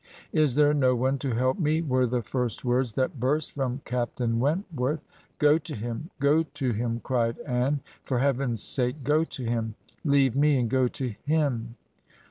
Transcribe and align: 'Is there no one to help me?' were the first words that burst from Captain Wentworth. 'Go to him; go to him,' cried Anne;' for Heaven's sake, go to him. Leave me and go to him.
'Is 0.33 0.55
there 0.55 0.73
no 0.73 0.95
one 0.95 1.19
to 1.19 1.35
help 1.35 1.59
me?' 1.59 1.79
were 1.83 2.07
the 2.07 2.23
first 2.23 2.65
words 2.65 2.95
that 2.95 3.19
burst 3.19 3.51
from 3.51 3.81
Captain 3.85 4.39
Wentworth. 4.39 5.03
'Go 5.37 5.59
to 5.59 5.75
him; 5.75 6.09
go 6.19 6.41
to 6.41 6.71
him,' 6.71 7.01
cried 7.03 7.37
Anne;' 7.45 7.81
for 8.05 8.17
Heaven's 8.17 8.63
sake, 8.63 9.03
go 9.03 9.23
to 9.23 9.43
him. 9.45 9.75
Leave 10.03 10.35
me 10.35 10.57
and 10.57 10.71
go 10.71 10.87
to 10.87 11.09
him. 11.27 11.75